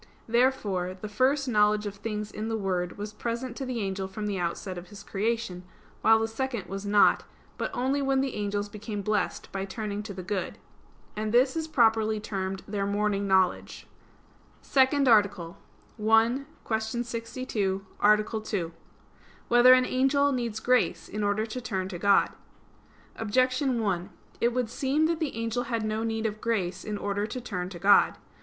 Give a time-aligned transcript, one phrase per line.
[0.27, 4.25] Therefore the first knowledge of things in the Word was present to the angel from
[4.25, 5.61] the outset of his creation;
[6.01, 7.23] while the second was not,
[7.59, 10.57] but only when the angels became blessed by turning to the good.
[11.15, 13.85] And this is properly termed their morning knowledge._______________________
[14.65, 15.55] SECOND ARTICLE
[16.03, 17.03] [I, Q.
[17.03, 18.27] 62, Art.
[18.45, 18.71] 2]
[19.49, 22.31] Whether an Angel Needs Grace in Order to Turn to God?
[23.17, 24.09] Objection 1:
[24.41, 27.69] It would seem that the angel had no need of grace in order to turn
[27.69, 28.17] to God.